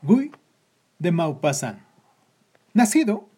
Guy 0.00 0.30
de 1.00 1.10
Maupassant. 1.10 1.80
Nacido 2.72 3.28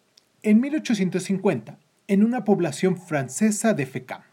en 0.42 0.60
1850 0.60 1.78
en 2.06 2.22
una 2.22 2.44
población 2.44 2.98
francesa 2.98 3.72
de 3.72 3.86
Fécamp. 3.86 4.24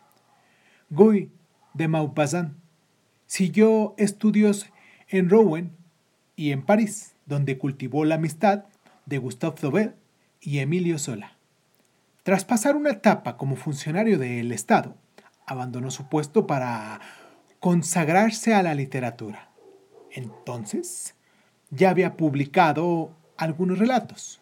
Guy 0.89 1.31
de 1.73 1.87
Maupassant 1.87 2.57
siguió 3.27 3.95
estudios 3.97 4.67
en 5.07 5.29
Rouen 5.29 5.71
y 6.35 6.51
en 6.51 6.65
París, 6.65 7.15
donde 7.25 7.57
cultivó 7.57 8.03
la 8.03 8.15
amistad 8.15 8.65
de 9.05 9.19
Gustave 9.19 9.61
Dobel 9.61 9.95
y 10.41 10.59
Emilio 10.59 10.99
Sola. 10.99 11.37
Tras 12.23 12.43
pasar 12.43 12.75
una 12.75 12.89
etapa 12.89 13.37
como 13.37 13.55
funcionario 13.55 14.19
del 14.19 14.51
Estado, 14.51 14.97
abandonó 15.45 15.91
su 15.91 16.09
puesto 16.09 16.45
para 16.45 16.99
consagrarse 17.61 18.53
a 18.53 18.63
la 18.63 18.73
literatura. 18.73 19.49
Entonces, 20.11 21.15
ya 21.69 21.89
había 21.89 22.15
publicado 22.15 23.11
algunos 23.37 23.79
relatos. 23.79 24.41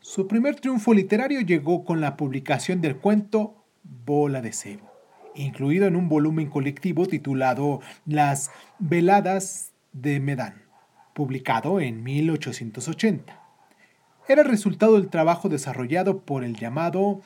Su 0.00 0.26
primer 0.26 0.56
triunfo 0.56 0.94
literario 0.94 1.40
llegó 1.40 1.84
con 1.84 2.00
la 2.00 2.16
publicación 2.16 2.80
del 2.80 2.96
cuento 2.96 3.64
Bola 3.82 4.40
de 4.40 4.52
Cebo, 4.52 4.90
incluido 5.34 5.86
en 5.86 5.96
un 5.96 6.08
volumen 6.08 6.48
colectivo 6.48 7.06
titulado 7.06 7.80
Las 8.06 8.50
Veladas 8.78 9.72
de 9.92 10.20
Medán, 10.20 10.62
publicado 11.14 11.80
en 11.80 12.02
1880. 12.02 13.40
Era 14.28 14.42
el 14.42 14.48
resultado 14.48 14.94
del 14.94 15.08
trabajo 15.08 15.48
desarrollado 15.48 16.20
por 16.20 16.44
el 16.44 16.54
llamado 16.54 17.22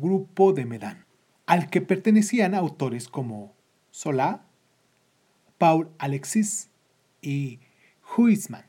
Grupo 0.00 0.52
de 0.52 0.64
Medán, 0.64 1.06
al 1.46 1.70
que 1.70 1.80
pertenecían 1.80 2.54
autores 2.54 3.08
como 3.08 3.54
Solá, 3.90 4.44
Paul 5.58 5.90
Alexis 5.98 6.70
y 7.20 7.60
Huisman, 8.16 8.64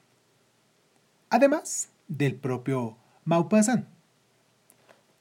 además 1.30 1.90
del 2.08 2.36
propio 2.36 2.98
Maupassant. 3.26 3.88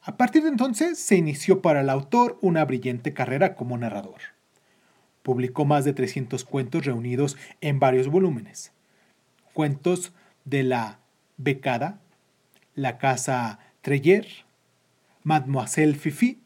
A 0.02 0.16
partir 0.16 0.42
de 0.42 0.48
entonces 0.48 0.98
se 0.98 1.16
inició 1.16 1.62
para 1.62 1.80
el 1.80 1.90
autor 1.90 2.38
una 2.42 2.64
brillante 2.64 3.14
carrera 3.14 3.54
como 3.54 3.78
narrador. 3.78 4.20
Publicó 5.22 5.64
más 5.64 5.84
de 5.84 5.92
300 5.92 6.44
cuentos 6.44 6.84
reunidos 6.84 7.36
en 7.60 7.78
varios 7.78 8.08
volúmenes. 8.08 8.72
Cuentos 9.52 10.12
de 10.44 10.64
la 10.64 10.98
Becada, 11.36 12.00
La 12.74 12.98
Casa 12.98 13.60
Treyer, 13.80 14.26
Mademoiselle 15.22 15.94
Fifi 15.94 16.40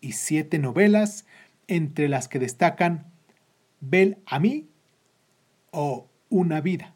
y 0.00 0.12
siete 0.12 0.58
novelas 0.58 1.26
entre 1.68 2.08
las 2.08 2.28
que 2.28 2.38
destacan 2.38 3.12
Bel 3.80 4.18
Ami 4.26 4.68
o 5.70 6.01
Una 6.34 6.62
vida. 6.62 6.94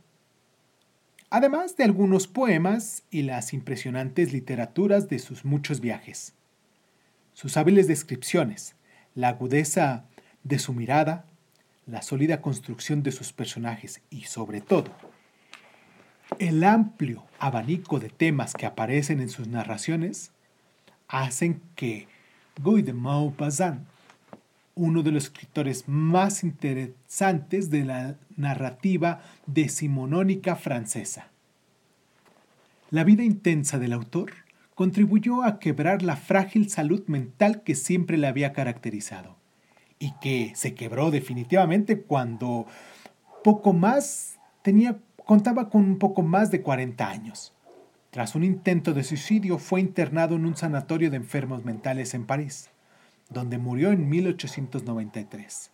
Además 1.28 1.76
de 1.76 1.84
algunos 1.84 2.26
poemas 2.26 3.02
y 3.10 3.20
las 3.20 3.52
impresionantes 3.52 4.32
literaturas 4.32 5.10
de 5.10 5.18
sus 5.18 5.44
muchos 5.44 5.80
viajes. 5.80 6.32
Sus 7.34 7.58
hábiles 7.58 7.86
descripciones, 7.86 8.76
la 9.14 9.28
agudeza 9.28 10.06
de 10.42 10.58
su 10.58 10.72
mirada, 10.72 11.26
la 11.84 12.00
sólida 12.00 12.40
construcción 12.40 13.02
de 13.02 13.12
sus 13.12 13.34
personajes 13.34 14.00
y 14.08 14.22
sobre 14.22 14.62
todo 14.62 14.90
el 16.38 16.64
amplio 16.64 17.22
abanico 17.38 18.00
de 18.00 18.08
temas 18.08 18.54
que 18.54 18.64
aparecen 18.64 19.20
en 19.20 19.28
sus 19.28 19.48
narraciones 19.48 20.32
hacen 21.08 21.60
que 21.74 22.08
Guy 22.62 22.80
de 22.80 22.94
Maupassant 22.94 23.86
uno 24.76 25.02
de 25.02 25.10
los 25.10 25.24
escritores 25.24 25.88
más 25.88 26.44
interesantes 26.44 27.70
de 27.70 27.84
la 27.84 28.16
narrativa 28.36 29.22
decimonónica 29.46 30.54
francesa. 30.54 31.30
La 32.90 33.02
vida 33.02 33.24
intensa 33.24 33.78
del 33.78 33.94
autor 33.94 34.32
contribuyó 34.74 35.42
a 35.42 35.58
quebrar 35.58 36.02
la 36.02 36.16
frágil 36.16 36.68
salud 36.68 37.02
mental 37.06 37.62
que 37.62 37.74
siempre 37.74 38.18
le 38.18 38.26
había 38.26 38.52
caracterizado 38.52 39.36
y 39.98 40.12
que 40.20 40.52
se 40.54 40.74
quebró 40.74 41.10
definitivamente 41.10 42.02
cuando 42.02 42.66
poco 43.42 43.72
más 43.72 44.38
tenía 44.62 44.98
contaba 45.24 45.70
con 45.70 45.82
un 45.84 45.98
poco 45.98 46.22
más 46.22 46.50
de 46.50 46.60
40 46.60 47.08
años. 47.08 47.54
Tras 48.10 48.34
un 48.34 48.44
intento 48.44 48.92
de 48.92 49.02
suicidio 49.02 49.58
fue 49.58 49.80
internado 49.80 50.36
en 50.36 50.44
un 50.44 50.56
sanatorio 50.56 51.10
de 51.10 51.16
enfermos 51.16 51.64
mentales 51.64 52.12
en 52.14 52.26
París 52.26 52.70
donde 53.28 53.58
murió 53.58 53.92
en 53.92 54.08
1893. 54.08 55.70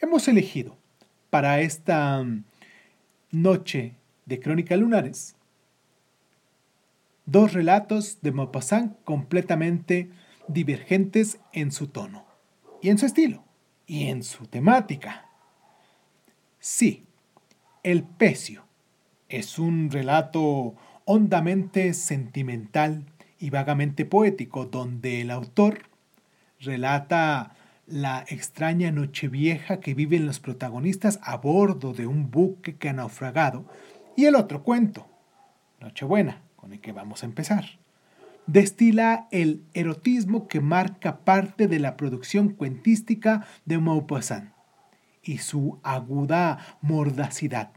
Hemos 0.00 0.28
elegido 0.28 0.76
para 1.30 1.60
esta 1.60 2.22
mm, 2.22 2.44
noche 3.30 3.96
de 4.26 4.40
Crónica 4.40 4.76
Lunares 4.76 5.36
dos 7.26 7.52
relatos 7.52 8.18
de 8.20 8.32
Maupassant 8.32 8.96
completamente 9.04 10.10
divergentes 10.48 11.38
en 11.52 11.70
su 11.72 11.86
tono, 11.86 12.26
y 12.80 12.90
en 12.90 12.98
su 12.98 13.06
estilo, 13.06 13.44
y 13.86 14.08
en 14.08 14.22
su 14.22 14.46
temática. 14.46 15.26
Sí, 16.58 17.04
El 17.82 18.02
Pecio 18.02 18.64
es 19.28 19.58
un 19.58 19.90
relato 19.90 20.74
hondamente 21.04 21.94
sentimental 21.94 23.06
y 23.38 23.50
vagamente 23.50 24.04
poético, 24.04 24.66
donde 24.66 25.20
el 25.22 25.30
autor 25.30 25.88
relata 26.62 27.54
la 27.86 28.24
extraña 28.28 28.90
Nochevieja 28.90 29.80
que 29.80 29.94
viven 29.94 30.26
los 30.26 30.40
protagonistas 30.40 31.18
a 31.22 31.36
bordo 31.36 31.92
de 31.92 32.06
un 32.06 32.30
buque 32.30 32.76
que 32.76 32.88
ha 32.88 32.92
naufragado, 32.92 33.66
y 34.16 34.26
el 34.26 34.34
otro 34.34 34.62
cuento, 34.62 35.08
Nochebuena, 35.80 36.42
con 36.56 36.72
el 36.72 36.80
que 36.80 36.92
vamos 36.92 37.22
a 37.22 37.26
empezar. 37.26 37.64
Destila 38.46 39.28
el 39.30 39.62
erotismo 39.74 40.48
que 40.48 40.60
marca 40.60 41.18
parte 41.18 41.68
de 41.68 41.78
la 41.78 41.96
producción 41.96 42.50
cuentística 42.50 43.46
de 43.64 43.78
Maupassant 43.78 44.52
y 45.22 45.38
su 45.38 45.78
aguda 45.82 46.76
mordacidad, 46.80 47.70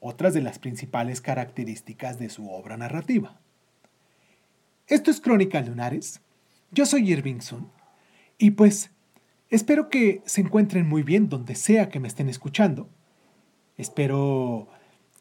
otras 0.00 0.34
de 0.34 0.42
las 0.42 0.58
principales 0.58 1.20
características 1.20 2.18
de 2.18 2.30
su 2.30 2.50
obra 2.50 2.76
narrativa. 2.76 3.38
Esto 4.86 5.10
es 5.10 5.20
Crónica 5.20 5.60
Lunares. 5.60 6.20
Yo 6.70 6.86
soy 6.86 7.12
Irving 7.12 7.40
Sun 7.40 7.70
y 8.42 8.50
pues 8.50 8.90
espero 9.50 9.88
que 9.88 10.20
se 10.24 10.40
encuentren 10.40 10.88
muy 10.88 11.04
bien 11.04 11.28
donde 11.28 11.54
sea 11.54 11.90
que 11.90 12.00
me 12.00 12.08
estén 12.08 12.28
escuchando. 12.28 12.88
Espero 13.76 14.66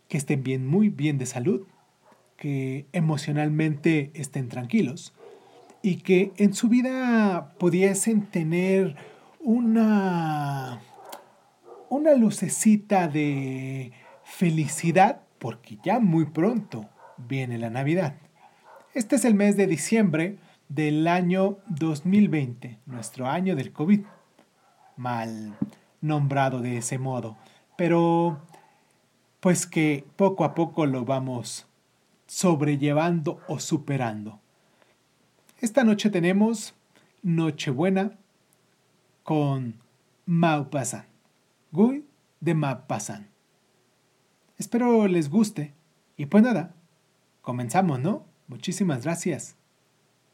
que 0.08 0.18
estén 0.18 0.42
bien, 0.42 0.66
muy 0.66 0.90
bien 0.90 1.20
de 1.20 1.28
salud, 1.28 1.68
que 2.36 2.88
emocionalmente 2.94 4.10
estén 4.16 4.50
tranquilos 4.50 5.14
y 5.84 5.98
que 5.98 6.31
en 6.38 6.56
su 6.56 6.68
vida 6.68 7.54
pudiesen 7.60 8.26
tener 8.26 8.96
una 9.40 10.81
una 11.90 12.16
lucecita 12.16 13.08
de 13.08 13.92
felicidad 14.24 15.22
porque 15.38 15.78
ya 15.84 16.00
muy 16.00 16.26
pronto 16.26 16.90
viene 17.20 17.60
la 17.60 17.70
Navidad. 17.70 18.16
Este 18.96 19.16
es 19.16 19.26
el 19.26 19.36
mes 19.36 19.58
de 19.58 19.68
diciembre 19.68 20.40
del 20.74 21.06
año 21.09 21.58
2020, 21.68 22.80
nuestro 22.86 23.28
año 23.28 23.58
del 23.58 23.74
COVID, 23.74 24.06
mal 24.96 25.58
nombrado 26.00 26.62
de 26.62 26.78
ese 26.78 26.98
modo, 26.98 27.38
pero 27.76 28.40
pues 29.42 29.68
que 29.68 30.06
poco 30.16 30.46
a 30.46 30.56
poco 30.56 30.86
lo 30.86 31.04
vamos 31.04 31.68
sobrellevando 32.26 33.42
o 33.50 33.60
superando. 33.60 34.40
Esta 35.60 35.84
noche 35.84 36.10
tenemos 36.10 36.74
Nochebuena 37.22 38.18
con 39.24 39.76
Maupassant, 40.26 41.06
Guy 41.74 42.06
de 42.40 42.54
Maupassant. 42.54 43.28
Espero 44.57 45.06
les 45.07 45.30
guste 45.30 45.74
y 46.16 46.28
pues 46.28 46.44
nada, 46.44 46.74
comenzamos, 47.42 48.00
¿no? 48.00 48.25
Muchísimas 48.48 49.04
gracias 49.04 49.57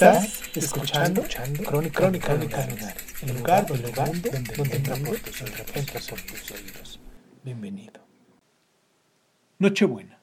Estás 0.00 0.56
escuchando, 0.56 1.22
Crónica, 1.66 2.00
Crónica 2.00 2.32
el 2.32 2.40
lugar, 2.40 2.96
el 3.20 3.36
lugar 3.36 3.66
donde, 3.66 3.92
donde 4.56 4.76
entra 4.76 4.96
por 6.08 6.22
tus 6.22 6.50
oídos. 6.52 7.00
Bienvenido. 7.44 8.00
Nochebuena. 9.58 10.18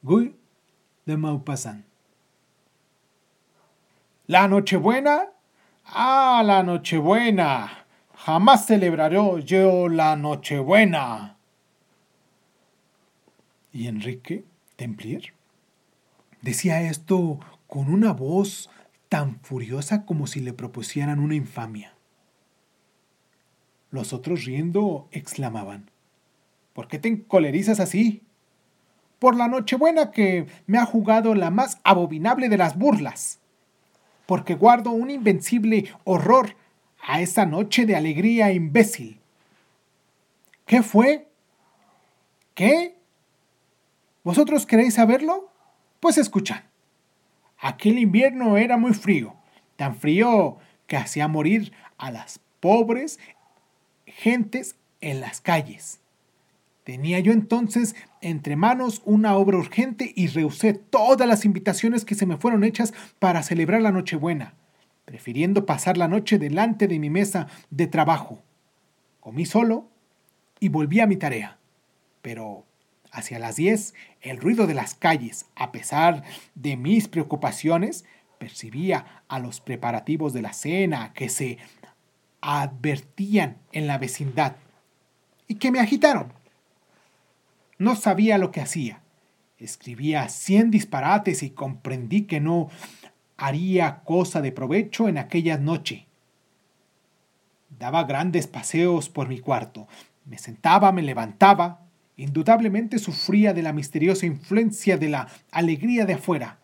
Guy 0.00 0.34
de 1.04 1.16
Maupassant. 1.18 1.84
¿La 4.28 4.48
Nochebuena? 4.48 5.26
Ah, 5.84 6.42
la 6.42 6.62
Nochebuena. 6.62 7.84
Jamás 8.14 8.64
celebraré 8.64 9.18
yo 9.44 9.90
la 9.90 10.16
Nochebuena. 10.16 11.36
¿Y 13.74 13.88
Enrique 13.88 14.46
Templier? 14.76 15.34
Decía 16.40 16.80
esto 16.80 17.40
con 17.74 17.92
una 17.92 18.12
voz 18.12 18.70
tan 19.08 19.40
furiosa 19.40 20.06
como 20.06 20.28
si 20.28 20.38
le 20.38 20.52
propusieran 20.52 21.18
una 21.18 21.34
infamia. 21.34 21.92
Los 23.90 24.12
otros 24.12 24.44
riendo 24.44 25.08
exclamaban, 25.10 25.90
¿Por 26.72 26.86
qué 26.86 27.00
te 27.00 27.08
encolerizas 27.08 27.80
así? 27.80 28.22
Por 29.18 29.34
la 29.34 29.48
Nochebuena 29.48 30.12
que 30.12 30.46
me 30.68 30.78
ha 30.78 30.86
jugado 30.86 31.34
la 31.34 31.50
más 31.50 31.80
abominable 31.82 32.48
de 32.48 32.58
las 32.58 32.78
burlas. 32.78 33.40
Porque 34.26 34.54
guardo 34.54 34.92
un 34.92 35.10
invencible 35.10 35.92
horror 36.04 36.54
a 37.04 37.22
esa 37.22 37.44
noche 37.44 37.86
de 37.86 37.96
alegría 37.96 38.52
imbécil. 38.52 39.18
¿Qué 40.64 40.84
fue? 40.84 41.26
¿Qué? 42.54 42.96
¿Vosotros 44.22 44.64
queréis 44.64 44.94
saberlo? 44.94 45.50
Pues 45.98 46.18
escuchad. 46.18 46.60
Aquel 47.64 47.98
invierno 47.98 48.58
era 48.58 48.76
muy 48.76 48.92
frío, 48.92 49.36
tan 49.76 49.96
frío 49.96 50.58
que 50.86 50.98
hacía 50.98 51.28
morir 51.28 51.72
a 51.96 52.10
las 52.10 52.38
pobres 52.60 53.18
gentes 54.04 54.76
en 55.00 55.22
las 55.22 55.40
calles. 55.40 55.98
Tenía 56.82 57.20
yo 57.20 57.32
entonces 57.32 57.96
entre 58.20 58.54
manos 58.54 59.00
una 59.06 59.34
obra 59.38 59.56
urgente 59.56 60.12
y 60.14 60.26
rehusé 60.26 60.74
todas 60.74 61.26
las 61.26 61.46
invitaciones 61.46 62.04
que 62.04 62.14
se 62.14 62.26
me 62.26 62.36
fueron 62.36 62.64
hechas 62.64 62.92
para 63.18 63.42
celebrar 63.42 63.80
la 63.80 63.92
Nochebuena, 63.92 64.52
prefiriendo 65.06 65.64
pasar 65.64 65.96
la 65.96 66.06
noche 66.06 66.38
delante 66.38 66.86
de 66.86 66.98
mi 66.98 67.08
mesa 67.08 67.46
de 67.70 67.86
trabajo. 67.86 68.42
Comí 69.20 69.46
solo 69.46 69.88
y 70.60 70.68
volví 70.68 71.00
a 71.00 71.06
mi 71.06 71.16
tarea. 71.16 71.56
Pero 72.20 72.66
Hacia 73.14 73.38
las 73.38 73.54
10, 73.54 73.94
el 74.22 74.38
ruido 74.38 74.66
de 74.66 74.74
las 74.74 74.94
calles, 74.94 75.46
a 75.54 75.70
pesar 75.70 76.24
de 76.56 76.76
mis 76.76 77.06
preocupaciones, 77.06 78.04
percibía 78.38 79.22
a 79.28 79.38
los 79.38 79.60
preparativos 79.60 80.32
de 80.32 80.42
la 80.42 80.52
cena 80.52 81.12
que 81.14 81.28
se 81.28 81.58
advertían 82.40 83.58
en 83.70 83.86
la 83.86 83.98
vecindad 83.98 84.56
y 85.46 85.54
que 85.54 85.70
me 85.70 85.78
agitaron. 85.78 86.32
No 87.78 87.94
sabía 87.94 88.36
lo 88.36 88.50
que 88.50 88.60
hacía. 88.60 89.00
Escribía 89.58 90.28
cien 90.28 90.72
disparates 90.72 91.44
y 91.44 91.50
comprendí 91.50 92.22
que 92.22 92.40
no 92.40 92.68
haría 93.36 94.00
cosa 94.02 94.42
de 94.42 94.50
provecho 94.50 95.06
en 95.08 95.18
aquella 95.18 95.56
noche. 95.56 96.08
Daba 97.78 98.02
grandes 98.02 98.48
paseos 98.48 99.08
por 99.08 99.28
mi 99.28 99.38
cuarto. 99.38 99.86
Me 100.24 100.38
sentaba, 100.38 100.90
me 100.90 101.02
levantaba, 101.02 101.83
Indudablemente 102.16 102.98
sufría 102.98 103.52
de 103.52 103.62
la 103.62 103.72
misteriosa 103.72 104.26
influencia 104.26 104.96
de 104.96 105.08
la 105.08 105.28
alegría 105.50 106.06
de 106.06 106.14
afuera. 106.14 106.60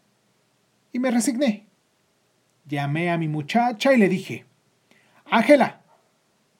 Y 0.92 1.00
me 1.00 1.10
resigné. 1.10 1.66
Llamé 2.66 3.10
a 3.10 3.18
mi 3.18 3.26
muchacha 3.26 3.92
y 3.92 3.96
le 3.96 4.08
dije, 4.08 4.44
Ángela, 5.24 5.80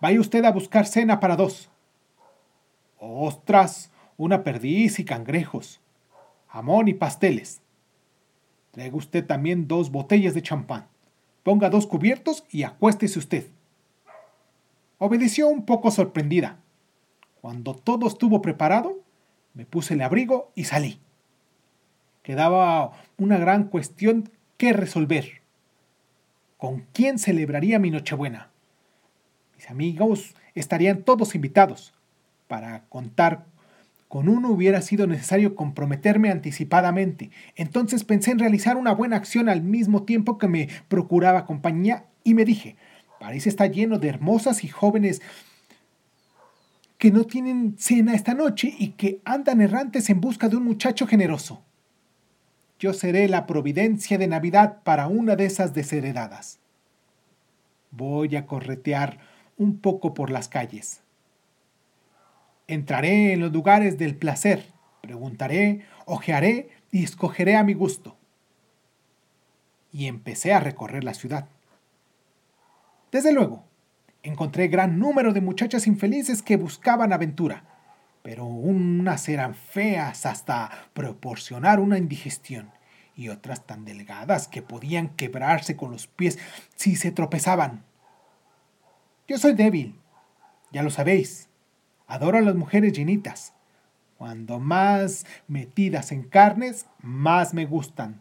vaya 0.01 0.19
usted 0.19 0.45
a 0.45 0.51
buscar 0.51 0.87
cena 0.87 1.21
para 1.21 1.37
dos. 1.37 1.71
Ostras, 2.99 3.93
una 4.17 4.43
perdiz 4.43 4.99
y 4.99 5.05
cangrejos, 5.05 5.81
jamón 6.49 6.89
y 6.89 6.95
pasteles. 6.95 7.63
Traiga 8.73 8.97
usted 8.97 9.25
también 9.25 9.69
dos 9.69 9.91
botellas 9.91 10.35
de 10.35 10.43
champán. 10.43 10.89
Ponga 11.45 11.71
dos 11.71 11.87
cubiertos 11.87 12.45
y 12.51 12.65
acuéstese 12.65 13.19
usted. 13.19 13.47
Obedeció 14.99 15.49
un 15.49 15.65
poco 15.65 15.91
sorprendida 15.91 16.59
cuando 17.41 17.75
todo 17.75 18.07
estuvo 18.07 18.43
preparado, 18.43 18.99
me 19.55 19.65
puse 19.65 19.95
el 19.95 20.03
abrigo 20.03 20.53
y 20.55 20.65
salí. 20.65 21.01
Quedaba 22.23 22.93
una 23.17 23.39
gran 23.39 23.65
cuestión 23.65 24.31
que 24.57 24.73
resolver. 24.73 25.41
¿Con 26.59 26.87
quién 26.93 27.19
celebraría 27.19 27.79
mi 27.79 27.91
Nochebuena? 27.91 28.51
Mis 29.57 29.71
amigos 29.71 30.35
estarían 30.55 31.03
todos 31.03 31.35
invitados. 31.35 31.95
Para 32.47 32.85
contar 32.89 33.47
con 34.09 34.29
uno 34.29 34.51
hubiera 34.51 34.83
sido 34.83 35.07
necesario 35.07 35.55
comprometerme 35.55 36.31
anticipadamente. 36.31 37.31
Entonces 37.57 38.05
pensé 38.05 38.33
en 38.33 38.39
realizar 38.39 38.77
una 38.77 38.93
buena 38.93 39.17
acción 39.17 39.49
al 39.49 39.63
mismo 39.63 40.03
tiempo 40.03 40.37
que 40.37 40.49
me 40.49 40.69
procuraba 40.89 41.47
compañía 41.47 42.05
y 42.25 42.35
me 42.35 42.45
dije, 42.45 42.77
París 43.19 43.47
está 43.47 43.67
lleno 43.67 43.99
de 43.99 44.09
hermosas 44.09 44.65
y 44.65 44.69
jóvenes 44.69 45.23
que 47.01 47.11
no 47.11 47.25
tienen 47.25 47.77
cena 47.79 48.15
esta 48.15 48.35
noche 48.35 48.75
y 48.79 48.89
que 48.89 49.23
andan 49.25 49.63
errantes 49.63 50.11
en 50.11 50.21
busca 50.21 50.51
de 50.51 50.57
un 50.57 50.65
muchacho 50.65 51.07
generoso. 51.07 51.63
Yo 52.79 52.93
seré 52.93 53.27
la 53.27 53.47
providencia 53.47 54.19
de 54.19 54.29
Navidad 54.29 54.83
para 54.85 55.07
una 55.09 55.35
de 55.35 55.47
esas 55.47 55.73
desheredadas. 55.73 56.59
Voy 57.91 58.37
a 58.37 58.45
corretear 58.45 59.19
un 59.57 59.79
poco 59.79 60.13
por 60.13 60.29
las 60.29 60.49
calles. 60.49 61.01
Entraré 62.67 63.33
en 63.33 63.41
los 63.41 63.51
lugares 63.51 63.97
del 63.97 64.15
placer, 64.15 64.67
preguntaré, 65.01 65.81
ojearé 66.05 66.69
y 66.93 67.03
escogeré 67.03 67.57
a 67.57 67.65
mi 67.65 67.73
gusto. 67.73 68.19
Y 69.91 70.07
empecé 70.07 70.53
a 70.53 70.61
recorrer 70.61 71.03
la 71.03 71.15
ciudad. 71.15 71.49
Desde 73.11 73.33
luego, 73.33 73.65
Encontré 74.23 74.69
gran 74.69 74.99
número 74.99 75.33
de 75.33 75.41
muchachas 75.41 75.87
infelices 75.87 76.43
que 76.43 76.59
buscaban 76.59 77.15
aventura, 77.15 77.65
pero 78.23 78.45
unas 78.45 79.27
eran 79.31 79.55
feas 79.55 80.27
hasta 80.27 80.71
proporcionar 80.93 81.81
una 81.81 81.97
indigestión 81.97 82.71
y 83.17 83.31
otras 83.31 83.67
tan 83.67 83.87
delgadas 83.87 84.47
que 84.47 84.61
podían 84.61 85.09
quebrarse 85.09 85.75
con 85.75 85.91
los 85.91 86.07
pies 86.07 86.39
si 86.75 86.97
se 86.97 87.13
tropezaban. 87.13 87.83
Yo 89.27 89.39
soy 89.39 89.55
débil, 89.55 89.99
ya 90.71 90.83
lo 90.83 90.91
sabéis. 90.91 91.49
Adoro 92.07 92.37
a 92.37 92.43
las 92.43 92.57
mujeres 92.57 92.93
llenitas. 92.93 93.55
Cuando 94.19 94.59
más 94.59 95.25
metidas 95.49 96.13
en 96.13 96.25
carnes, 96.25 96.85
más 97.01 97.55
me 97.55 97.65
gustan. 97.65 98.21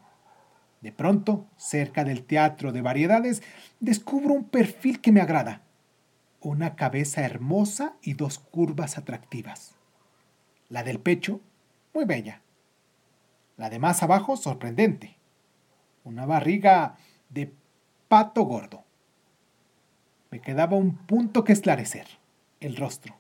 De 0.80 0.94
pronto, 0.94 1.46
cerca 1.58 2.06
del 2.06 2.24
teatro 2.24 2.72
de 2.72 2.82
variedades, 2.82 3.44
descubro 3.82 4.34
un 4.34 4.46
perfil 4.46 5.02
que 5.02 5.12
me 5.12 5.20
agrada 5.20 5.64
una 6.42 6.76
cabeza 6.76 7.22
hermosa 7.22 7.96
y 8.02 8.14
dos 8.14 8.40
curvas 8.40 8.98
atractivas. 8.98 9.76
La 10.70 10.84
del 10.84 11.00
pecho, 11.00 11.42
muy 11.94 12.06
bella. 12.06 12.42
La 13.58 13.70
de 13.70 13.80
más 13.80 14.04
abajo, 14.04 14.38
sorprendente. 14.38 15.18
Una 16.04 16.26
barriga 16.26 16.96
de 17.30 17.54
pato 18.08 18.44
gordo. 18.44 18.84
Me 20.32 20.40
quedaba 20.40 20.78
un 20.78 20.96
punto 20.96 21.44
que 21.44 21.54
esclarecer, 21.54 22.08
el 22.60 22.78
rostro. 22.78 23.16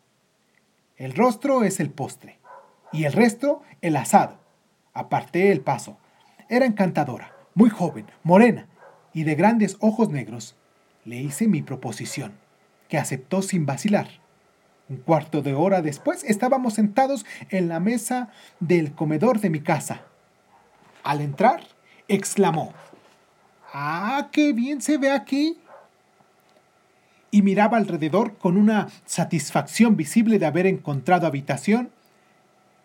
El 0.95 1.15
rostro 1.15 1.63
es 1.63 1.79
el 1.79 1.89
postre, 1.89 2.39
y 2.91 3.03
el 3.03 3.13
resto 3.13 3.63
el 3.81 3.95
asado. 3.95 4.37
Aparté 4.93 5.51
el 5.51 5.61
paso. 5.61 5.97
Era 6.49 6.65
encantadora, 6.65 7.33
muy 7.53 7.69
joven, 7.69 8.07
morena, 8.23 8.67
y 9.13 9.23
de 9.23 9.35
grandes 9.35 9.77
ojos 9.79 10.09
negros. 10.09 10.55
Le 11.03 11.17
hice 11.17 11.47
mi 11.47 11.61
proposición 11.61 12.33
que 12.89 12.97
aceptó 12.97 13.41
sin 13.41 13.65
vacilar. 13.65 14.09
Un 14.89 14.97
cuarto 14.97 15.41
de 15.41 15.53
hora 15.53 15.81
después 15.81 16.23
estábamos 16.23 16.73
sentados 16.73 17.25
en 17.49 17.69
la 17.69 17.79
mesa 17.79 18.29
del 18.59 18.91
comedor 18.93 19.39
de 19.39 19.51
mi 19.51 19.61
casa. 19.61 20.01
Al 21.03 21.21
entrar, 21.21 21.61
exclamó, 22.07 22.73
¡Ah, 23.71 24.29
qué 24.31 24.51
bien 24.51 24.81
se 24.81 24.97
ve 24.97 25.11
aquí! 25.11 25.59
Y 27.31 27.43
miraba 27.43 27.77
alrededor 27.77 28.37
con 28.37 28.57
una 28.57 28.87
satisfacción 29.05 29.95
visible 29.95 30.39
de 30.39 30.47
haber 30.47 30.65
encontrado 30.65 31.27
habitación 31.27 31.91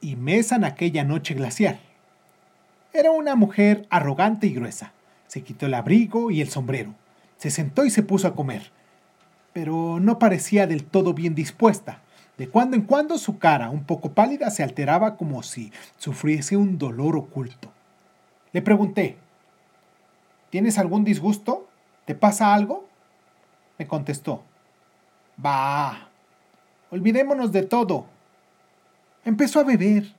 y 0.02 0.16
mesa 0.16 0.56
en 0.56 0.64
aquella 0.64 1.02
noche 1.02 1.32
glacial. 1.32 1.80
Era 2.92 3.10
una 3.10 3.34
mujer 3.34 3.86
arrogante 3.88 4.46
y 4.46 4.52
gruesa. 4.52 4.92
Se 5.26 5.42
quitó 5.42 5.64
el 5.64 5.72
abrigo 5.72 6.30
y 6.30 6.42
el 6.42 6.50
sombrero. 6.50 6.94
Se 7.38 7.50
sentó 7.50 7.86
y 7.86 7.90
se 7.90 8.02
puso 8.02 8.28
a 8.28 8.34
comer 8.34 8.70
pero 9.54 9.98
no 10.00 10.18
parecía 10.18 10.66
del 10.66 10.84
todo 10.84 11.14
bien 11.14 11.34
dispuesta. 11.34 12.02
De 12.36 12.48
cuando 12.48 12.76
en 12.76 12.82
cuando 12.82 13.16
su 13.16 13.38
cara, 13.38 13.70
un 13.70 13.84
poco 13.84 14.12
pálida, 14.12 14.50
se 14.50 14.62
alteraba 14.62 15.16
como 15.16 15.42
si 15.42 15.72
sufriese 15.96 16.56
un 16.58 16.76
dolor 16.76 17.16
oculto. 17.16 17.72
Le 18.52 18.60
pregunté, 18.60 19.16
¿Tienes 20.54 20.78
algún 20.78 21.02
disgusto? 21.02 21.66
¿Te 22.04 22.14
pasa 22.14 22.54
algo? 22.54 22.86
Me 23.76 23.88
contestó. 23.88 24.44
Bah, 25.36 26.10
olvidémonos 26.92 27.50
de 27.50 27.64
todo. 27.64 28.06
Empezó 29.24 29.58
a 29.58 29.64
beber. 29.64 30.14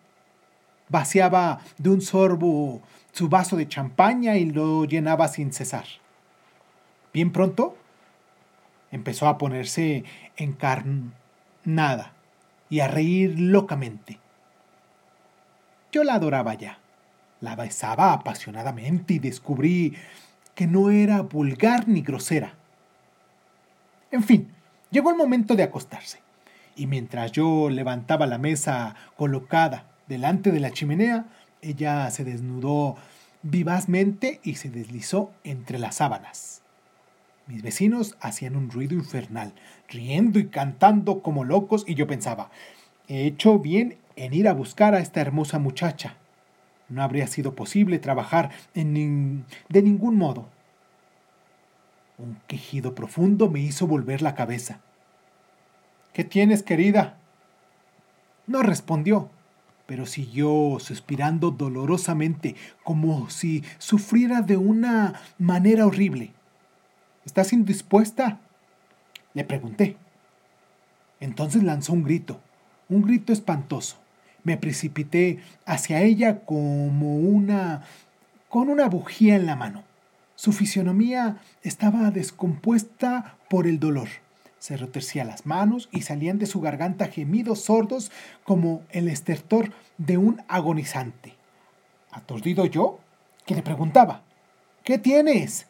Vaciaba 0.90 1.62
de 1.78 1.90
un 1.90 2.02
sorbo 2.02 2.82
su 3.14 3.30
vaso 3.30 3.56
de 3.56 3.70
champaña 3.70 4.36
y 4.36 4.48
lo 4.48 4.84
llenaba 4.84 5.30
sin 5.30 5.54
cesar. 5.54 5.86
Bien 7.14 7.32
pronto 7.32 7.78
empezó 8.96 9.28
a 9.28 9.38
ponerse 9.38 10.04
encarnada 10.38 12.14
y 12.70 12.80
a 12.80 12.88
reír 12.88 13.40
locamente. 13.40 14.20
Yo 15.92 16.04
la 16.04 16.16
adoraba 16.16 16.56
ya. 16.56 16.80
La 17.42 17.56
besaba 17.56 18.14
apasionadamente 18.14 19.16
y 19.16 19.20
descubrí 19.20 19.94
que 20.56 20.68
no 20.68 20.90
era 20.90 21.22
vulgar 21.22 21.88
ni 21.88 22.02
grosera. 22.02 22.54
En 24.10 24.24
fin, 24.24 24.50
llegó 24.90 25.12
el 25.12 25.18
momento 25.18 25.56
de 25.56 25.64
acostarse, 25.64 26.22
y 26.76 26.88
mientras 26.88 27.32
yo 27.34 27.70
levantaba 27.70 28.26
la 28.26 28.38
mesa 28.38 28.96
colocada 29.18 29.86
delante 30.08 30.52
de 30.52 30.62
la 30.62 30.72
chimenea, 30.72 31.26
ella 31.62 32.10
se 32.10 32.24
desnudó 32.24 32.96
vivazmente 33.42 34.40
y 34.44 34.56
se 34.56 34.70
deslizó 34.70 35.34
entre 35.44 35.78
las 35.78 35.96
sábanas. 35.96 36.62
Mis 37.48 37.62
vecinos 37.62 38.18
hacían 38.20 38.56
un 38.56 38.72
ruido 38.72 38.96
infernal, 38.96 39.54
riendo 39.88 40.40
y 40.40 40.48
cantando 40.48 41.22
como 41.22 41.44
locos, 41.44 41.84
y 41.88 41.94
yo 41.94 42.08
pensaba, 42.08 42.50
he 43.08 43.26
hecho 43.26 43.60
bien 43.60 43.98
en 44.16 44.34
ir 44.34 44.48
a 44.48 44.54
buscar 44.54 44.96
a 44.96 45.00
esta 45.00 45.22
hermosa 45.22 45.60
muchacha. 45.60 46.18
No 46.90 47.04
habría 47.04 47.28
sido 47.28 47.56
posible 47.56 48.00
trabajar 48.00 48.52
en 48.74 49.46
de 49.70 49.82
ningún 49.82 50.18
modo. 50.18 50.48
Un 52.18 52.38
quejido 52.48 52.96
profundo 52.96 53.50
me 53.50 53.60
hizo 53.60 53.86
volver 53.86 54.22
la 54.22 54.36
cabeza. 54.36 54.80
¿Qué 56.14 56.24
tienes, 56.24 56.64
querida? 56.64 57.18
No 58.48 58.64
respondió, 58.64 59.30
pero 59.86 60.06
siguió 60.06 60.78
suspirando 60.80 61.52
dolorosamente, 61.52 62.56
como 62.84 63.30
si 63.30 63.64
sufriera 63.78 64.42
de 64.42 64.58
una 64.58 65.20
manera 65.38 65.86
horrible. 65.86 66.32
¿Estás 67.26 67.54
indispuesta? 67.54 68.40
Le 69.34 69.44
pregunté. 69.44 69.98
Entonces 71.20 71.64
lanzó 71.64 71.94
un 71.94 72.04
grito, 72.04 72.40
un 72.88 73.02
grito 73.02 73.34
espantoso. 73.34 73.98
Me 74.44 74.58
precipité 74.58 75.40
hacia 75.66 76.04
ella 76.04 76.46
como 76.46 77.18
una 77.18 77.84
con 78.48 78.70
una 78.70 78.88
bujía 78.88 79.36
en 79.36 79.48
la 79.48 79.56
mano. 79.56 79.84
Su 80.36 80.54
fisionomía 80.54 81.38
estaba 81.64 82.12
descompuesta 82.12 83.38
por 83.50 83.68
el 83.68 83.80
dolor. 83.80 84.08
Se 84.60 84.78
retorcía 84.78 85.26
las 85.26 85.46
manos 85.46 85.90
y 85.92 86.02
salían 86.02 86.40
de 86.40 86.46
su 86.46 86.62
garganta 86.62 87.08
gemidos 87.08 87.62
sordos 87.62 88.12
como 88.44 88.84
el 88.92 89.08
estertor 89.08 89.72
de 89.98 90.18
un 90.18 90.42
agonizante. 90.48 91.34
Aturdido 92.12 92.66
yo, 92.66 93.00
que 93.46 93.56
le 93.56 93.62
preguntaba, 93.62 94.22
¿qué 94.84 94.98
tienes? 94.98 95.68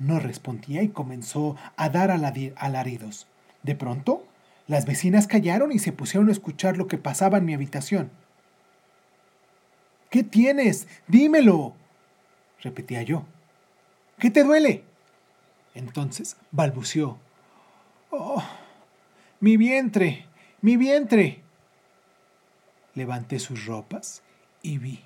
No 0.00 0.18
respondía 0.18 0.82
y 0.82 0.88
comenzó 0.88 1.56
a 1.76 1.90
dar 1.90 2.10
alaridos. 2.10 3.26
De 3.62 3.76
pronto, 3.76 4.26
las 4.66 4.86
vecinas 4.86 5.26
callaron 5.26 5.72
y 5.72 5.78
se 5.78 5.92
pusieron 5.92 6.30
a 6.30 6.32
escuchar 6.32 6.78
lo 6.78 6.88
que 6.88 6.96
pasaba 6.96 7.36
en 7.36 7.44
mi 7.44 7.52
habitación. 7.52 8.10
¿Qué 10.08 10.24
tienes? 10.24 10.88
Dímelo, 11.06 11.74
repetía 12.62 13.02
yo. 13.02 13.26
¿Qué 14.18 14.30
te 14.30 14.42
duele? 14.42 14.84
Entonces 15.74 16.38
balbuceó. 16.50 17.18
Oh, 18.10 18.42
mi 19.38 19.58
vientre, 19.58 20.26
mi 20.62 20.78
vientre. 20.78 21.42
Levanté 22.94 23.38
sus 23.38 23.66
ropas 23.66 24.22
y 24.62 24.78
vi. 24.78 25.04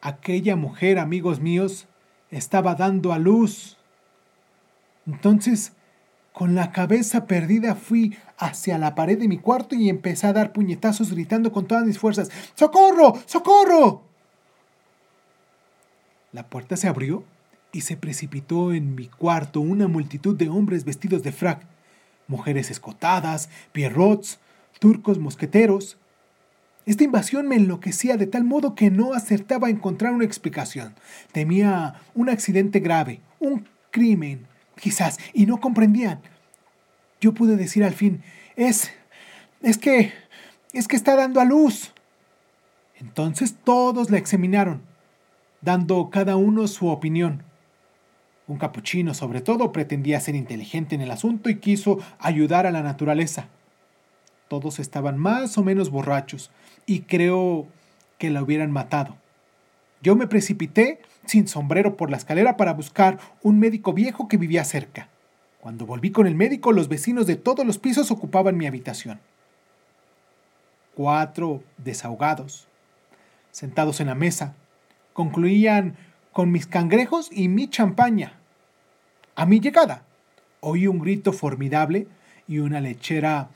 Aquella 0.00 0.54
mujer, 0.54 1.00
amigos 1.00 1.40
míos, 1.40 1.86
estaba 2.30 2.74
dando 2.74 3.12
a 3.12 3.18
luz. 3.18 3.76
Entonces, 5.06 5.72
con 6.32 6.54
la 6.54 6.72
cabeza 6.72 7.26
perdida 7.26 7.74
fui 7.74 8.16
hacia 8.38 8.78
la 8.78 8.94
pared 8.94 9.18
de 9.18 9.28
mi 9.28 9.38
cuarto 9.38 9.74
y 9.74 9.88
empecé 9.88 10.26
a 10.26 10.32
dar 10.32 10.52
puñetazos 10.52 11.12
gritando 11.12 11.52
con 11.52 11.66
todas 11.66 11.84
mis 11.84 11.98
fuerzas, 11.98 12.30
¡Socorro! 12.54 13.14
¡Socorro! 13.26 14.02
La 16.32 16.48
puerta 16.48 16.76
se 16.76 16.88
abrió 16.88 17.24
y 17.72 17.82
se 17.82 17.96
precipitó 17.96 18.72
en 18.72 18.94
mi 18.94 19.08
cuarto 19.08 19.60
una 19.60 19.88
multitud 19.88 20.36
de 20.36 20.48
hombres 20.48 20.84
vestidos 20.84 21.22
de 21.22 21.32
frac, 21.32 21.66
mujeres 22.28 22.70
escotadas, 22.70 23.48
pierrots, 23.72 24.38
turcos 24.78 25.18
mosqueteros, 25.18 25.98
esta 26.86 27.04
invasión 27.04 27.46
me 27.46 27.56
enloquecía 27.56 28.16
de 28.16 28.26
tal 28.26 28.44
modo 28.44 28.74
que 28.74 28.90
no 28.90 29.12
acertaba 29.12 29.68
a 29.68 29.70
encontrar 29.70 30.12
una 30.12 30.24
explicación. 30.24 30.94
Temía 31.32 31.94
un 32.14 32.28
accidente 32.28 32.80
grave, 32.80 33.20
un 33.38 33.68
crimen, 33.90 34.46
quizás, 34.80 35.18
y 35.32 35.46
no 35.46 35.60
comprendían. 35.60 36.20
Yo 37.20 37.34
pude 37.34 37.56
decir 37.56 37.84
al 37.84 37.94
fin, 37.94 38.22
es... 38.56 38.90
es 39.62 39.78
que... 39.78 40.12
es 40.72 40.88
que 40.88 40.96
está 40.96 41.16
dando 41.16 41.40
a 41.40 41.44
luz. 41.44 41.92
Entonces 42.98 43.56
todos 43.62 44.10
la 44.10 44.18
examinaron, 44.18 44.82
dando 45.60 46.10
cada 46.10 46.36
uno 46.36 46.66
su 46.66 46.88
opinión. 46.88 47.42
Un 48.46 48.58
capuchino, 48.58 49.14
sobre 49.14 49.40
todo, 49.40 49.70
pretendía 49.70 50.18
ser 50.18 50.34
inteligente 50.34 50.94
en 50.96 51.02
el 51.02 51.10
asunto 51.10 51.50
y 51.50 51.60
quiso 51.60 51.98
ayudar 52.18 52.66
a 52.66 52.72
la 52.72 52.82
naturaleza. 52.82 53.48
Todos 54.50 54.80
estaban 54.80 55.16
más 55.16 55.56
o 55.58 55.62
menos 55.62 55.90
borrachos 55.90 56.50
y 56.84 57.02
creo 57.02 57.68
que 58.18 58.30
la 58.30 58.42
hubieran 58.42 58.72
matado. 58.72 59.16
Yo 60.02 60.16
me 60.16 60.26
precipité 60.26 61.00
sin 61.24 61.46
sombrero 61.46 61.96
por 61.96 62.10
la 62.10 62.16
escalera 62.16 62.56
para 62.56 62.72
buscar 62.72 63.20
un 63.44 63.60
médico 63.60 63.92
viejo 63.92 64.26
que 64.26 64.38
vivía 64.38 64.64
cerca. 64.64 65.08
Cuando 65.60 65.86
volví 65.86 66.10
con 66.10 66.26
el 66.26 66.34
médico, 66.34 66.72
los 66.72 66.88
vecinos 66.88 67.28
de 67.28 67.36
todos 67.36 67.64
los 67.64 67.78
pisos 67.78 68.10
ocupaban 68.10 68.56
mi 68.56 68.66
habitación. 68.66 69.20
Cuatro 70.96 71.62
desahogados, 71.78 72.66
sentados 73.52 74.00
en 74.00 74.08
la 74.08 74.16
mesa, 74.16 74.56
concluían 75.12 75.94
con 76.32 76.50
mis 76.50 76.66
cangrejos 76.66 77.30
y 77.30 77.46
mi 77.46 77.68
champaña. 77.68 78.32
A 79.36 79.46
mi 79.46 79.60
llegada, 79.60 80.02
oí 80.58 80.88
un 80.88 80.98
grito 80.98 81.32
formidable 81.32 82.08
y 82.48 82.58
una 82.58 82.80
lechera 82.80 83.48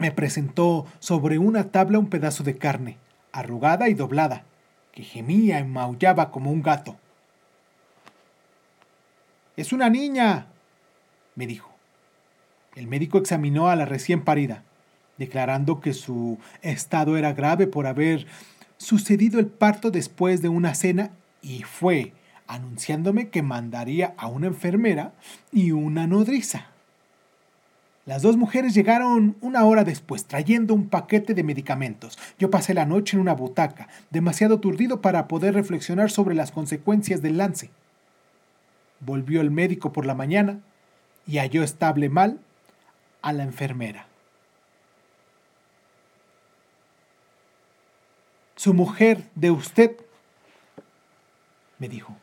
me 0.00 0.10
presentó 0.10 0.86
sobre 0.98 1.38
una 1.38 1.64
tabla 1.64 1.98
un 1.98 2.08
pedazo 2.08 2.42
de 2.42 2.56
carne, 2.56 2.96
arrugada 3.32 3.90
y 3.90 3.94
doblada, 3.94 4.44
que 4.92 5.02
gemía 5.02 5.60
y 5.60 5.64
maullaba 5.64 6.30
como 6.30 6.50
un 6.50 6.62
gato. 6.62 6.96
Es 9.56 9.74
una 9.74 9.90
niña, 9.90 10.46
me 11.36 11.46
dijo. 11.46 11.70
El 12.74 12.86
médico 12.86 13.18
examinó 13.18 13.68
a 13.68 13.76
la 13.76 13.84
recién 13.84 14.24
parida, 14.24 14.62
declarando 15.18 15.80
que 15.80 15.92
su 15.92 16.38
estado 16.62 17.18
era 17.18 17.34
grave 17.34 17.66
por 17.66 17.86
haber 17.86 18.26
sucedido 18.78 19.38
el 19.38 19.48
parto 19.48 19.90
después 19.90 20.40
de 20.40 20.48
una 20.48 20.74
cena 20.74 21.10
y 21.42 21.62
fue 21.62 22.14
anunciándome 22.46 23.28
que 23.28 23.42
mandaría 23.42 24.14
a 24.16 24.28
una 24.28 24.46
enfermera 24.46 25.12
y 25.52 25.72
una 25.72 26.06
nodriza. 26.06 26.68
Las 28.06 28.22
dos 28.22 28.36
mujeres 28.36 28.74
llegaron 28.74 29.36
una 29.40 29.64
hora 29.64 29.84
después, 29.84 30.24
trayendo 30.24 30.74
un 30.74 30.88
paquete 30.88 31.34
de 31.34 31.44
medicamentos. 31.44 32.18
Yo 32.38 32.50
pasé 32.50 32.72
la 32.72 32.86
noche 32.86 33.16
en 33.16 33.20
una 33.20 33.34
butaca, 33.34 33.88
demasiado 34.10 34.56
aturdido 34.56 35.00
para 35.00 35.28
poder 35.28 35.54
reflexionar 35.54 36.10
sobre 36.10 36.34
las 36.34 36.50
consecuencias 36.50 37.20
del 37.20 37.36
lance. 37.36 37.70
Volvió 39.00 39.40
el 39.40 39.50
médico 39.50 39.92
por 39.92 40.06
la 40.06 40.14
mañana 40.14 40.60
y 41.26 41.38
halló 41.38 41.62
estable 41.62 42.08
mal 42.08 42.40
a 43.22 43.32
la 43.32 43.42
enfermera. 43.42 44.06
Su 48.56 48.74
mujer 48.74 49.28
de 49.34 49.50
usted, 49.50 49.96
me 51.78 51.88
dijo. 51.88 52.16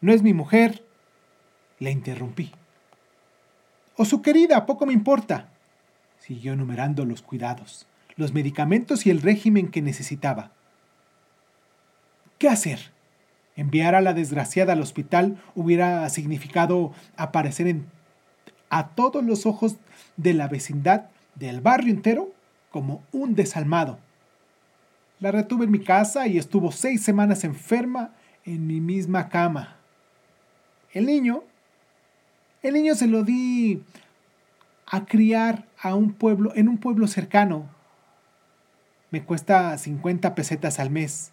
No 0.00 0.12
es 0.12 0.22
mi 0.22 0.34
mujer, 0.34 0.84
le 1.78 1.90
interrumpí. 1.90 2.52
O 4.00 4.06
su 4.06 4.22
querida, 4.22 4.64
poco 4.64 4.86
me 4.86 4.94
importa. 4.94 5.50
Siguió 6.20 6.54
enumerando 6.54 7.04
los 7.04 7.20
cuidados, 7.20 7.86
los 8.16 8.32
medicamentos 8.32 9.04
y 9.04 9.10
el 9.10 9.20
régimen 9.20 9.68
que 9.68 9.82
necesitaba. 9.82 10.52
¿Qué 12.38 12.48
hacer? 12.48 12.92
Enviar 13.56 13.94
a 13.94 14.00
la 14.00 14.14
desgraciada 14.14 14.72
al 14.72 14.80
hospital 14.80 15.36
hubiera 15.54 16.08
significado 16.08 16.94
aparecer 17.18 17.66
en, 17.66 17.90
a 18.70 18.88
todos 18.88 19.22
los 19.22 19.44
ojos 19.44 19.76
de 20.16 20.32
la 20.32 20.48
vecindad 20.48 21.10
del 21.34 21.60
barrio 21.60 21.92
entero 21.92 22.32
como 22.70 23.02
un 23.12 23.34
desalmado. 23.34 23.98
La 25.18 25.30
retuve 25.30 25.66
en 25.66 25.72
mi 25.72 25.84
casa 25.84 26.26
y 26.26 26.38
estuvo 26.38 26.72
seis 26.72 27.02
semanas 27.02 27.44
enferma 27.44 28.14
en 28.46 28.66
mi 28.66 28.80
misma 28.80 29.28
cama. 29.28 29.76
El 30.94 31.04
niño, 31.04 31.44
el 32.62 32.74
niño 32.74 32.94
se 32.94 33.06
lo 33.06 33.22
di 33.22 33.82
a 34.86 35.04
criar 35.04 35.64
a 35.80 35.94
un 35.94 36.12
pueblo, 36.12 36.52
en 36.54 36.68
un 36.68 36.78
pueblo 36.78 37.06
cercano. 37.06 37.66
Me 39.10 39.22
cuesta 39.22 39.76
50 39.76 40.34
pesetas 40.34 40.78
al 40.78 40.90
mes. 40.90 41.32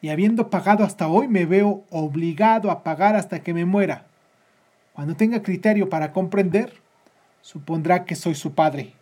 Y 0.00 0.10
habiendo 0.10 0.50
pagado 0.50 0.84
hasta 0.84 1.08
hoy, 1.08 1.28
me 1.28 1.46
veo 1.46 1.84
obligado 1.90 2.70
a 2.70 2.82
pagar 2.82 3.16
hasta 3.16 3.42
que 3.42 3.54
me 3.54 3.64
muera. 3.64 4.06
Cuando 4.92 5.16
tenga 5.16 5.42
criterio 5.42 5.88
para 5.88 6.12
comprender, 6.12 6.74
supondrá 7.40 8.04
que 8.04 8.14
soy 8.14 8.34
su 8.34 8.54
padre. 8.54 8.92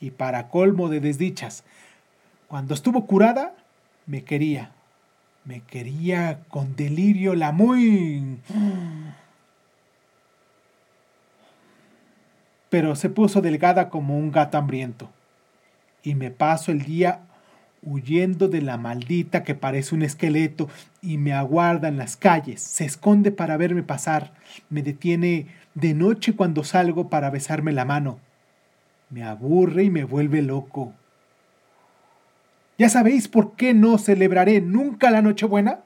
Y 0.00 0.10
para 0.10 0.48
colmo 0.48 0.88
de 0.88 1.00
desdichas, 1.00 1.64
cuando 2.48 2.74
estuvo 2.74 3.06
curada, 3.06 3.54
me 4.06 4.22
quería. 4.24 4.70
Me 5.44 5.60
quería 5.60 6.40
con 6.48 6.76
delirio 6.76 7.34
la 7.34 7.52
muy... 7.52 8.38
Pero 12.74 12.96
se 12.96 13.08
puso 13.08 13.40
delgada 13.40 13.88
como 13.88 14.18
un 14.18 14.32
gato 14.32 14.58
hambriento. 14.58 15.08
Y 16.02 16.16
me 16.16 16.32
paso 16.32 16.72
el 16.72 16.82
día 16.82 17.20
huyendo 17.84 18.48
de 18.48 18.62
la 18.62 18.78
maldita 18.78 19.44
que 19.44 19.54
parece 19.54 19.94
un 19.94 20.02
esqueleto 20.02 20.68
y 21.00 21.16
me 21.16 21.32
aguarda 21.34 21.86
en 21.86 21.98
las 21.98 22.16
calles, 22.16 22.60
se 22.60 22.84
esconde 22.84 23.30
para 23.30 23.56
verme 23.56 23.84
pasar, 23.84 24.34
me 24.70 24.82
detiene 24.82 25.46
de 25.74 25.94
noche 25.94 26.34
cuando 26.34 26.64
salgo 26.64 27.08
para 27.10 27.30
besarme 27.30 27.70
la 27.70 27.84
mano, 27.84 28.18
me 29.08 29.22
aburre 29.22 29.84
y 29.84 29.90
me 29.90 30.02
vuelve 30.02 30.42
loco. 30.42 30.94
¿Ya 32.76 32.88
sabéis 32.88 33.28
por 33.28 33.54
qué 33.54 33.72
no 33.72 33.98
celebraré 33.98 34.60
nunca 34.60 35.12
la 35.12 35.22
Nochebuena? 35.22 35.78